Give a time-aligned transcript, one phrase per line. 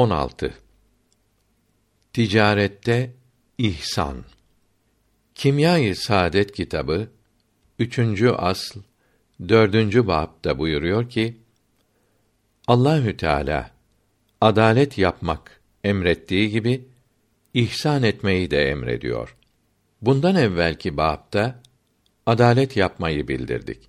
[0.00, 0.54] 16.
[2.12, 3.10] Ticarette
[3.58, 4.24] ihsan.
[5.34, 7.08] Kimya-i Saadet kitabı
[7.78, 7.98] 3.
[8.22, 8.78] asl
[9.48, 10.06] 4.
[10.06, 11.36] babda buyuruyor ki
[12.66, 13.70] Allahü Teala
[14.40, 16.88] adalet yapmak emrettiği gibi
[17.54, 19.36] ihsan etmeyi de emrediyor.
[20.02, 21.62] Bundan evvelki babda
[22.26, 23.88] adalet yapmayı bildirdik.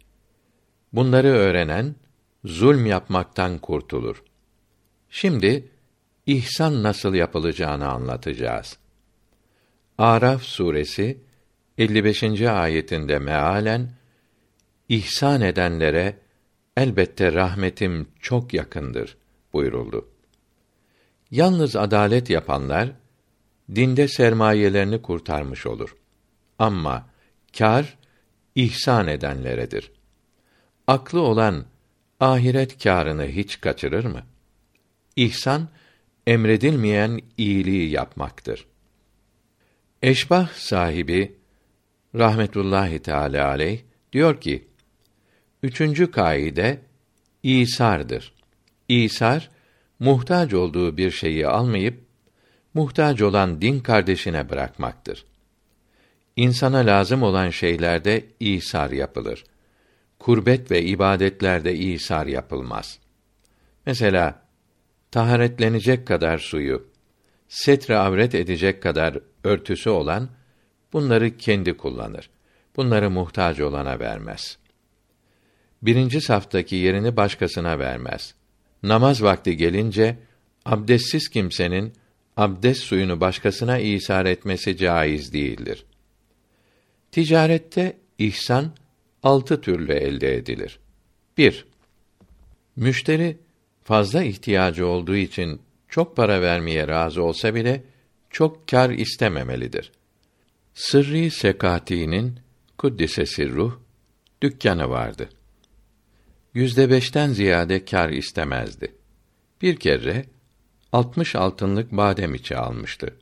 [0.94, 1.96] Bunları öğrenen
[2.44, 4.24] zulm yapmaktan kurtulur.
[5.10, 5.71] Şimdi
[6.32, 8.78] ihsan nasıl yapılacağını anlatacağız.
[9.98, 11.18] Araf suresi
[11.78, 12.42] 55.
[12.42, 13.90] ayetinde mealen
[14.90, 16.18] ihsan edenlere
[16.78, 19.18] elbette rahmetim çok yakındır
[19.54, 20.10] buyuruldu.
[21.32, 22.92] Yalnız adalet yapanlar
[23.76, 25.96] dinde sermayelerini kurtarmış olur.
[26.60, 27.06] Ama
[27.58, 27.98] kar
[28.56, 29.92] ihsan edenleredir.
[30.88, 31.66] Aklı olan
[32.20, 34.24] ahiret kârını hiç kaçırır mı?
[35.16, 35.68] İhsan
[36.28, 38.66] emredilmeyen iyiliği yapmaktır.
[40.02, 41.36] Eşbah sahibi
[42.16, 43.80] rahmetullahi teala aleyh
[44.14, 44.68] diyor ki:
[45.64, 46.82] Üçüncü kaide
[47.44, 48.34] İsar'dır.
[48.90, 49.50] İsar
[50.00, 52.04] muhtaç olduğu bir şeyi almayıp
[52.74, 55.26] muhtaç olan din kardeşine bırakmaktır.
[56.36, 59.44] İnsana lazım olan şeylerde İsar yapılır.
[60.20, 63.00] Kurbet ve ibadetlerde İsar yapılmaz.
[63.86, 64.42] Mesela
[65.12, 66.88] taharetlenecek kadar suyu,
[67.48, 70.30] setre avret edecek kadar örtüsü olan
[70.94, 72.30] bunları kendi kullanır.
[72.76, 74.58] Bunları muhtaç olana vermez.
[75.82, 78.36] Birinci saftaki yerini başkasına vermez.
[78.84, 80.18] Namaz vakti gelince
[80.66, 81.94] abdestsiz kimsenin
[82.38, 85.86] abdest suyunu başkasına isar etmesi caiz değildir.
[87.12, 88.76] Ticarette ihsan
[89.24, 90.80] altı türlü elde edilir.
[91.38, 91.66] 1.
[92.76, 93.38] Müşteri
[93.84, 97.84] fazla ihtiyacı olduğu için çok para vermeye razı olsa bile
[98.30, 99.92] çok kar istememelidir.
[100.74, 102.40] Sırrı Sekati'nin
[102.78, 103.80] kuddise sirruh
[104.42, 105.30] dükkanı vardı.
[106.54, 108.96] Yüzde beşten ziyade kar istemezdi.
[109.62, 110.26] Bir kere
[110.92, 113.16] altmış altınlık badem içi almıştı.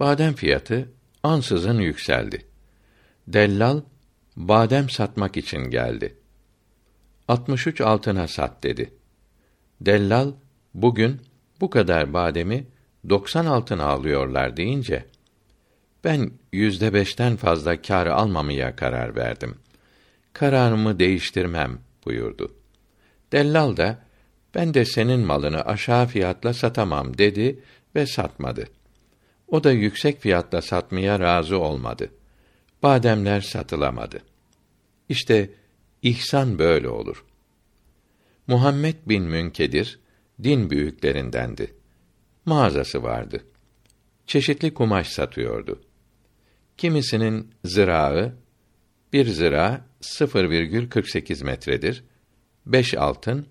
[0.00, 2.46] Badem fiyatı ansızın yükseldi.
[3.28, 3.80] Dellal
[4.36, 6.16] badem satmak için geldi.
[7.28, 8.94] 63 altına sat dedi.
[9.80, 10.32] Dellal
[10.74, 11.20] bugün
[11.60, 12.66] bu kadar bademi
[13.08, 15.04] 90 altına alıyorlar deyince
[16.04, 19.54] ben yüzde beşten fazla kâr almamaya karar verdim.
[20.32, 22.54] Kararımı değiştirmem buyurdu.
[23.32, 23.98] Dellal da
[24.54, 27.62] ben de senin malını aşağı fiyatla satamam dedi
[27.94, 28.64] ve satmadı.
[29.48, 32.10] O da yüksek fiyatla satmaya razı olmadı.
[32.82, 34.20] Bademler satılamadı.
[35.08, 35.50] İşte
[36.02, 37.24] ihsan böyle olur.
[38.50, 40.00] Muhammed bin Münkedir
[40.42, 41.74] din büyüklerindendi.
[42.44, 43.44] Mağazası vardı.
[44.26, 45.82] Çeşitli kumaş satıyordu.
[46.76, 48.34] Kimisinin zirağı
[49.12, 52.04] bir zira 0,48 metredir.
[52.66, 53.46] Beş altın,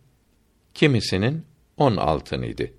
[0.73, 1.45] kimisinin
[1.77, 2.73] on altın idi.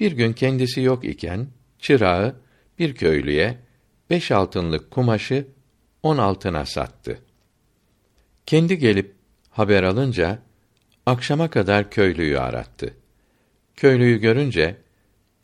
[0.00, 1.48] Bir gün kendisi yok iken
[1.78, 2.36] çırağı
[2.78, 3.58] bir köylüye
[4.10, 5.46] beş altınlık kumaşı
[6.02, 7.18] on altına sattı.
[8.46, 9.14] Kendi gelip
[9.50, 10.42] haber alınca
[11.06, 12.94] akşama kadar köylüyü arattı.
[13.76, 14.76] Köylüyü görünce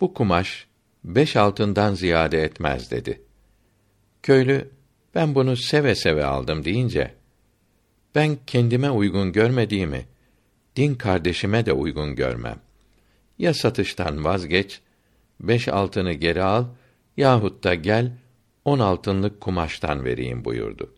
[0.00, 0.66] bu kumaş
[1.04, 3.22] beş altından ziyade etmez dedi.
[4.22, 4.70] Köylü
[5.14, 7.14] ben bunu seve seve aldım deyince
[8.14, 10.06] ben kendime uygun görmediğimi
[10.76, 12.60] din kardeşime de uygun görmem.
[13.38, 14.80] Ya satıştan vazgeç,
[15.40, 16.64] beş altını geri al
[17.16, 18.12] yahut da gel
[18.64, 20.94] on altınlık kumaştan vereyim buyurdu.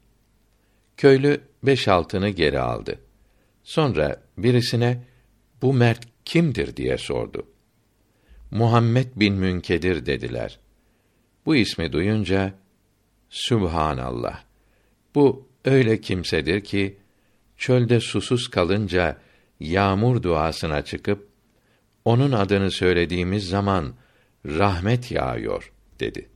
[0.96, 2.98] Köylü beş altını geri aldı.
[3.70, 5.04] Sonra birisine
[5.62, 7.46] bu mert kimdir diye sordu.
[8.50, 10.58] Muhammed bin Münkedir dediler.
[11.46, 12.54] Bu ismi duyunca
[13.28, 14.44] Sübhanallah.
[15.14, 16.98] Bu öyle kimsedir ki
[17.56, 19.18] çölde susuz kalınca
[19.60, 21.28] yağmur duasına çıkıp
[22.04, 23.94] onun adını söylediğimiz zaman
[24.46, 26.28] rahmet yağıyor dedi.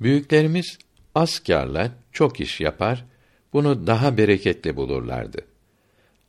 [0.00, 0.78] Büyüklerimiz
[1.14, 3.04] askerle çok iş yapar,
[3.52, 5.57] bunu daha bereketli bulurlardı.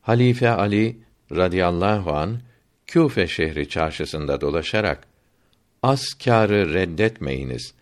[0.09, 0.97] Halife Ali
[1.31, 2.39] radıyallahu an
[2.87, 5.07] Küfe şehri çarşısında dolaşarak
[5.83, 7.73] az kârı reddetmeyiniz.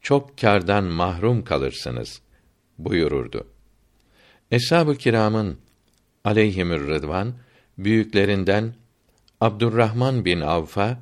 [0.00, 2.20] Çok kârdan mahrum kalırsınız
[2.78, 3.46] buyururdu.
[4.50, 5.58] Eshab-ı kiramın
[6.24, 7.34] aleyhimür rıdvan
[7.78, 8.74] büyüklerinden
[9.40, 10.98] Abdurrahman bin Avf'a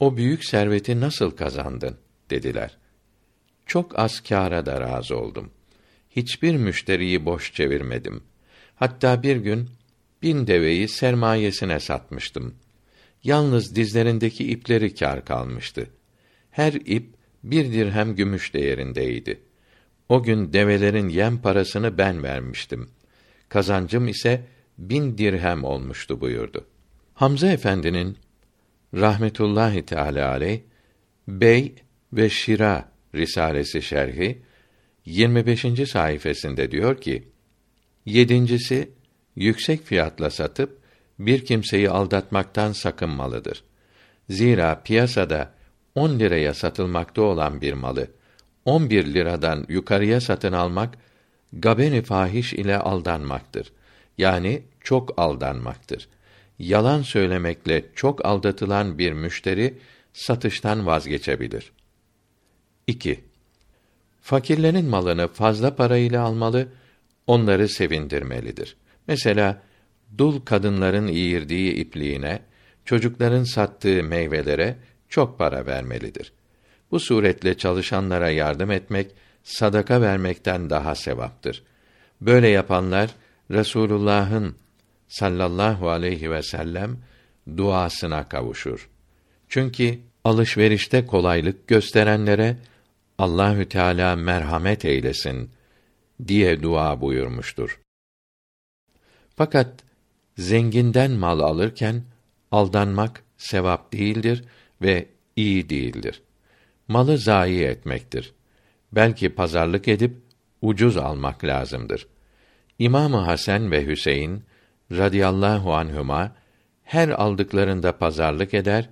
[0.00, 1.96] o büyük serveti nasıl kazandın
[2.30, 2.76] dediler.
[3.66, 5.50] Çok az kâra da razı oldum.
[6.10, 8.22] Hiçbir müşteriyi boş çevirmedim.
[8.76, 9.77] Hatta bir gün
[10.22, 12.54] bin deveyi sermayesine satmıştım.
[13.24, 15.86] Yalnız dizlerindeki ipleri kâr kalmıştı.
[16.50, 19.40] Her ip bir dirhem gümüş değerindeydi.
[20.08, 22.90] O gün develerin yem parasını ben vermiştim.
[23.48, 24.44] Kazancım ise
[24.78, 26.66] bin dirhem olmuştu buyurdu.
[27.14, 28.16] Hamza Efendi'nin
[28.94, 30.60] rahmetullahi teala aleyh
[31.28, 31.74] Bey
[32.12, 34.42] ve Şira Risalesi şerhi
[35.04, 35.90] 25.
[35.90, 37.28] sayfasında diyor ki:
[38.06, 38.90] Yedincisi
[39.38, 40.78] yüksek fiyatla satıp
[41.18, 43.64] bir kimseyi aldatmaktan sakınmalıdır.
[44.30, 45.50] Zira piyasada
[45.94, 48.06] 10 liraya satılmakta olan bir malı
[48.64, 50.98] 11 liradan yukarıya satın almak
[51.52, 53.72] gabeni fahiş ile aldanmaktır.
[54.18, 56.08] Yani çok aldanmaktır.
[56.58, 59.78] Yalan söylemekle çok aldatılan bir müşteri
[60.12, 61.72] satıştan vazgeçebilir.
[62.86, 63.20] 2.
[64.20, 66.68] Fakirlerin malını fazla parayla almalı,
[67.26, 68.76] onları sevindirmelidir.
[69.08, 69.62] Mesela
[70.18, 72.40] dul kadınların iğirdiği ipliğine,
[72.84, 74.76] çocukların sattığı meyvelere
[75.08, 76.32] çok para vermelidir.
[76.90, 79.10] Bu suretle çalışanlara yardım etmek
[79.42, 81.62] sadaka vermekten daha sevaptır.
[82.20, 83.10] Böyle yapanlar
[83.50, 84.54] Resulullah'ın
[85.08, 86.96] sallallahu aleyhi ve sellem
[87.56, 88.88] duasına kavuşur.
[89.48, 92.56] Çünkü alışverişte kolaylık gösterenlere
[93.18, 95.50] Allahü Teala merhamet eylesin
[96.26, 97.80] diye dua buyurmuştur.
[99.38, 99.84] Fakat
[100.38, 102.02] zenginden mal alırken
[102.50, 104.44] aldanmak sevap değildir
[104.82, 105.06] ve
[105.36, 106.22] iyi değildir.
[106.88, 108.32] Malı zayi etmektir.
[108.92, 110.16] Belki pazarlık edip
[110.62, 112.06] ucuz almak lazımdır.
[112.78, 114.42] İmamı Hasan ve Hüseyin
[114.92, 116.36] radıyallahu anhuma
[116.82, 118.90] her aldıklarında pazarlık eder,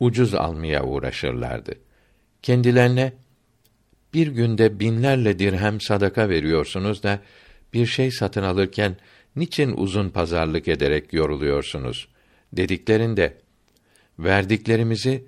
[0.00, 1.74] ucuz almaya uğraşırlardı.
[2.42, 3.12] Kendilerine
[4.14, 7.18] bir günde binlerle dirhem sadaka veriyorsunuz da
[7.72, 8.96] bir şey satın alırken
[9.38, 12.08] niçin uzun pazarlık ederek yoruluyorsunuz
[12.52, 13.36] dediklerinde
[14.18, 15.24] verdiklerimizi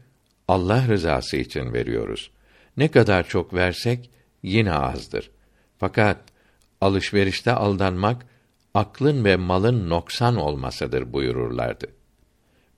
[0.48, 2.30] Allah rızası için veriyoruz.
[2.76, 4.10] Ne kadar çok versek
[4.42, 5.30] yine azdır.
[5.78, 6.18] Fakat
[6.80, 8.26] alışverişte aldanmak
[8.74, 11.86] aklın ve malın noksan olmasıdır buyururlardı.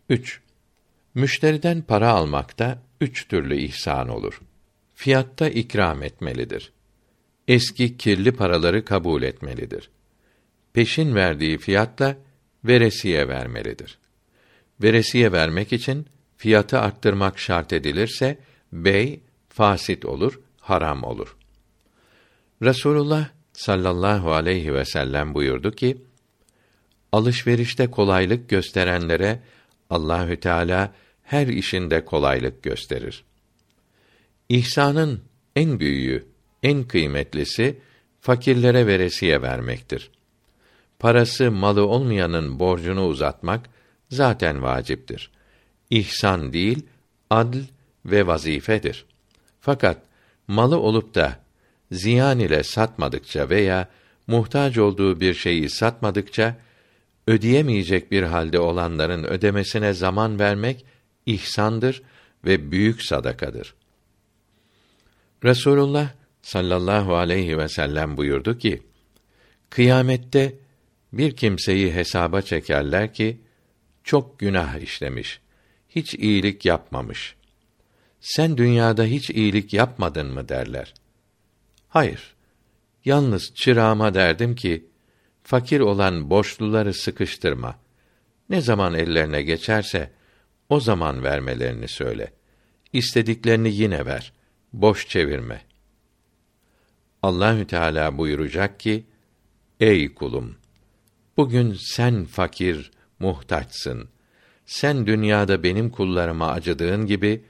[0.09, 0.41] 3.
[1.15, 4.41] Müşteriden para almakta üç türlü ihsan olur.
[4.95, 6.73] Fiyatta ikram etmelidir.
[7.49, 9.91] Eski kirli paraları kabul etmelidir.
[10.73, 12.17] Peşin verdiği fiyatla
[12.65, 13.99] veresiye vermelidir.
[14.83, 18.39] Veresiye vermek için fiyatı arttırmak şart edilirse
[18.73, 21.37] bey fasit olur, haram olur.
[22.63, 25.97] Resulullah sallallahu aleyhi ve sellem buyurdu ki:
[27.13, 29.43] Alışverişte kolaylık gösterenlere
[29.91, 33.25] Allahü Teala her işinde kolaylık gösterir.
[34.49, 35.23] İhsanın
[35.57, 36.27] en büyüğü,
[36.63, 37.79] en kıymetlisi
[38.21, 40.11] fakirlere veresiye vermektir.
[41.03, 43.61] Parası, malı olmayanın borcunu uzatmak
[44.11, 45.31] zaten vaciptir.
[45.91, 46.87] İhsan değil,
[47.31, 47.57] adl
[48.07, 49.05] ve vazifedir.
[49.61, 50.03] Fakat
[50.49, 51.39] malı olup da
[51.93, 53.89] ziyan ile satmadıkça veya
[54.27, 56.57] muhtaç olduğu bir şeyi satmadıkça
[57.27, 60.85] ödeyemeyecek bir halde olanların ödemesine zaman vermek
[61.27, 62.03] ihsandır
[62.45, 63.75] ve büyük sadakadır.
[65.45, 66.09] Resulullah
[66.43, 68.83] sallallahu aleyhi ve sellem buyurdu ki:
[69.71, 70.62] Kıyamette
[71.13, 73.41] bir kimseyi hesaba çekerler ki
[74.05, 75.41] çok günah işlemiş,
[75.89, 77.37] hiç iyilik yapmamış.
[78.21, 80.95] Sen dünyada hiç iyilik yapmadın mı derler.
[81.89, 82.35] Hayır.
[83.05, 84.87] Yalnız çırağıma derdim ki
[85.43, 87.79] fakir olan borçluları sıkıştırma.
[88.51, 90.11] Ne zaman ellerine geçerse
[90.69, 92.33] o zaman vermelerini söyle.
[92.93, 94.33] İstediklerini yine ver.
[94.73, 95.63] Boş çevirme.
[97.23, 99.07] Allahü Teala buyuracak ki:
[99.81, 100.57] Ey kulum,
[101.37, 104.09] bugün sen fakir, muhtaçsın.
[104.67, 107.45] Sen dünyada benim kullarıma acıdığın gibi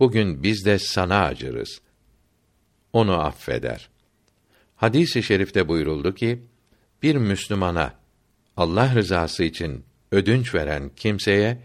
[0.00, 1.80] bugün biz de sana acırız.
[2.92, 3.88] Onu affeder.
[4.76, 6.42] Hadis-i şerifte buyuruldu ki
[7.02, 7.94] bir Müslümana
[8.56, 11.58] Allah rızası için ödünç veren kimseye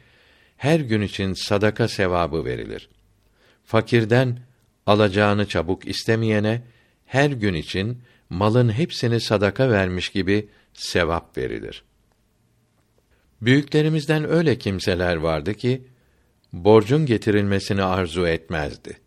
[0.58, 2.90] her gün için sadaka sevabı verilir.
[3.66, 4.40] Fakirden
[4.86, 6.62] alacağını çabuk istemeyene
[7.06, 8.02] her gün için
[8.32, 11.84] malın hepsini sadaka vermiş gibi sevap verilir.
[13.42, 15.82] Büyüklerimizden öyle kimseler vardı ki
[16.54, 18.98] borcun getirilmesini arzu etmezdi.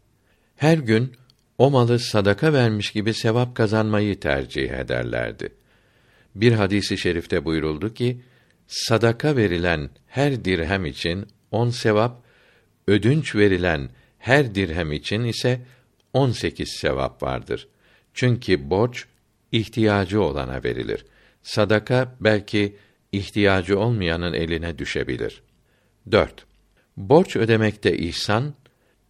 [0.57, 1.12] Her gün
[1.59, 5.49] o malı sadaka vermiş gibi sevap kazanmayı tercih ederlerdi.
[6.35, 8.21] Bir hadisi şerifte buyuruldu ki
[8.66, 12.23] sadaka verilen her dirhem için on sevap,
[12.87, 15.61] ödünç verilen her dirhem için ise
[16.12, 17.69] on sekiz sevap vardır.
[18.14, 19.07] Çünkü borç
[19.54, 21.06] ihtiyacı olana verilir.
[21.42, 22.76] Sadaka belki
[23.12, 25.42] ihtiyacı olmayanın eline düşebilir.
[26.11, 26.46] 4.
[26.96, 28.54] Borç ödemekte ihsan,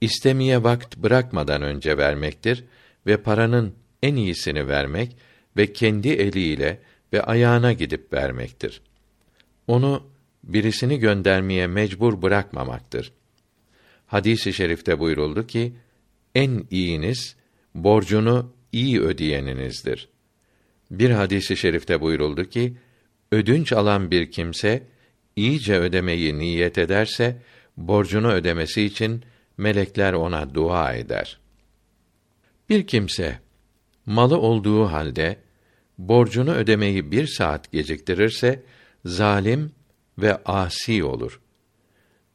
[0.01, 2.65] istemeye vakt bırakmadan önce vermektir
[3.07, 5.17] ve paranın en iyisini vermek
[5.57, 6.81] ve kendi eliyle
[7.13, 8.83] ve ayağına gidip vermektir.
[9.67, 10.11] Onu
[10.43, 13.13] birisini göndermeye mecbur bırakmamaktır.
[14.07, 15.73] Hadis-i şerifte buyuruldu ki,
[16.35, 17.37] en iyiniz
[17.75, 20.14] borcunu iyi ödeyeninizdir.
[20.99, 22.77] Bir hadisi şerifte buyuruldu ki,
[23.33, 24.83] ödünç alan bir kimse
[25.37, 27.37] iyice ödemeyi niyet ederse
[27.77, 29.23] borcunu ödemesi için
[29.57, 31.39] melekler ona dua eder.
[32.69, 33.39] Bir kimse
[34.07, 35.37] malı olduğu halde
[35.99, 38.63] borcunu ödemeyi bir saat geciktirirse
[39.05, 39.73] zalim
[40.19, 41.41] ve asi olur.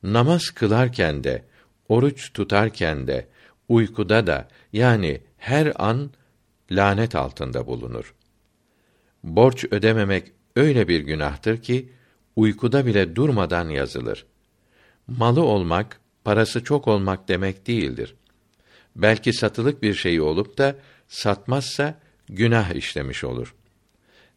[0.04, 1.46] Namaz kılarken de,
[1.90, 3.28] oruç tutarken de,
[3.70, 6.12] uykuda da yani her an
[6.72, 8.14] lanet altında bulunur.
[9.24, 11.90] Borç ödememek öyle bir günahtır ki
[12.36, 14.26] uykuda bile durmadan yazılır.
[15.08, 18.16] Malı olmak, parası çok olmak demek değildir.
[18.96, 20.76] Belki satılık bir şey olup da
[21.08, 22.00] satmazsa
[22.30, 23.56] günah işlemiş olur.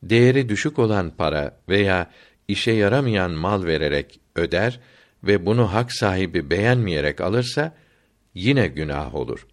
[0.03, 2.11] Değeri düşük olan para veya
[2.49, 4.81] işe yaramayan mal vererek öder
[5.25, 7.75] ve bunu hak sahibi beğenmeyerek alırsa
[8.35, 9.47] yine günah olur.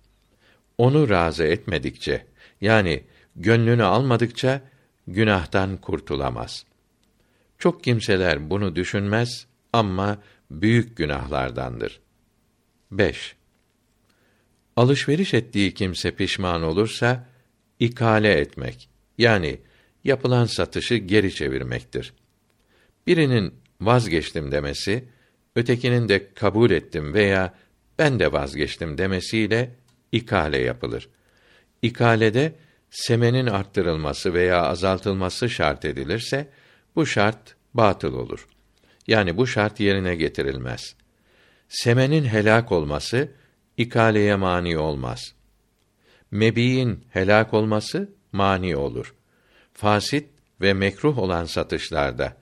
[0.77, 2.25] Onu razı etmedikçe
[2.61, 3.03] yani
[3.35, 4.61] gönlünü almadıkça
[5.13, 6.65] günahtan kurtulamaz.
[7.57, 10.17] Çok kimseler bunu düşünmez ama
[10.51, 11.99] büyük günahlardandır.
[12.91, 13.35] 5.
[14.75, 17.27] Alışveriş ettiği kimse pişman olursa
[17.79, 19.59] ikale etmek yani
[20.03, 22.13] yapılan satışı geri çevirmektir.
[23.07, 25.05] Birinin vazgeçtim demesi,
[25.55, 27.53] ötekinin de kabul ettim veya
[27.99, 29.75] ben de vazgeçtim demesiyle
[30.11, 31.09] ikale yapılır.
[31.81, 32.55] İkalede
[32.91, 36.49] semenin arttırılması veya azaltılması şart edilirse
[36.95, 38.47] bu şart batıl olur.
[39.07, 40.95] Yani bu şart yerine getirilmez.
[41.69, 43.31] Semenin helak olması
[43.77, 45.33] ikaleye mani olmaz.
[46.31, 49.15] Mebiin helak olması mani olur.
[49.73, 50.29] Fasit
[50.61, 52.37] ve mekruh olan satışlarda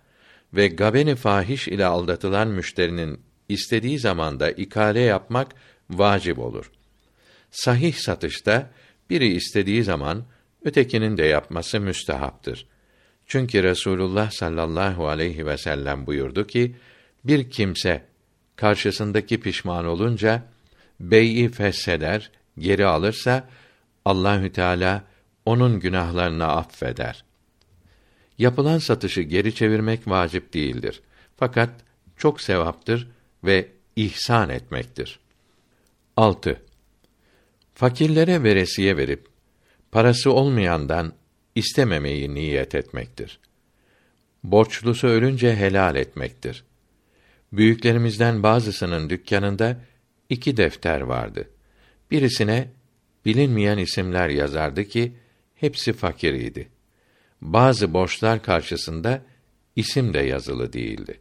[0.53, 5.55] ve gabeni fahiş ile aldatılan müşterinin istediği zamanda ikale yapmak
[5.89, 6.71] vacip olur.
[7.51, 8.69] Sahih satışta
[9.09, 10.25] biri istediği zaman
[10.67, 12.67] ötekinin de yapması müstehaptır.
[13.27, 16.75] Çünkü Resulullah sallallahu aleyhi ve sellem buyurdu ki,
[17.23, 18.05] bir kimse
[18.55, 20.43] karşısındaki pişman olunca
[20.99, 23.49] bey'i fesheder, geri alırsa
[24.05, 25.03] Allahü Teala
[25.45, 27.23] onun günahlarını affeder.
[28.37, 31.01] Yapılan satışı geri çevirmek vacip değildir.
[31.37, 31.69] Fakat
[32.17, 33.07] çok sevaptır
[33.43, 35.19] ve ihsan etmektir.
[36.17, 36.61] 6.
[37.73, 39.36] Fakirlere veresiye verip
[39.91, 41.13] parası olmayandan
[41.55, 43.39] istememeyi niyet etmektir.
[44.43, 46.63] Borçlusu ölünce helal etmektir.
[47.53, 49.77] Büyüklerimizden bazısının dükkanında
[50.29, 51.49] iki defter vardı.
[52.11, 52.69] Birisine
[53.25, 55.13] bilinmeyen isimler yazardı ki
[55.55, 56.69] hepsi fakir idi.
[57.41, 59.21] Bazı borçlar karşısında
[59.75, 61.19] isim de yazılı değildi.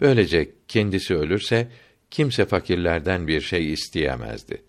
[0.00, 1.68] Böylece kendisi ölürse
[2.10, 4.62] kimse fakirlerden bir şey isteyemezdi.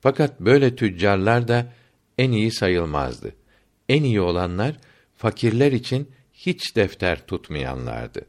[0.00, 1.72] Fakat böyle tüccarlar da
[2.18, 3.32] en iyi sayılmazdı.
[3.88, 4.76] En iyi olanlar
[5.16, 8.26] fakirler için hiç defter tutmayanlardı.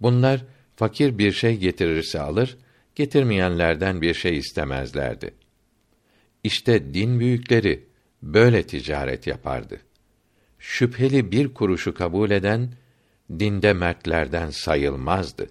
[0.00, 0.44] Bunlar
[0.76, 2.56] fakir bir şey getirirse alır,
[2.94, 5.34] getirmeyenlerden bir şey istemezlerdi.
[6.44, 7.84] İşte din büyükleri
[8.22, 9.80] böyle ticaret yapardı.
[10.58, 12.74] Şüpheli bir kuruşu kabul eden
[13.30, 15.50] dinde mertlerden sayılmazdı.